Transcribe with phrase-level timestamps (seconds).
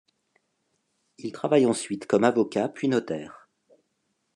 [1.19, 3.47] Il travaille ensuite comme avocat puis notaire.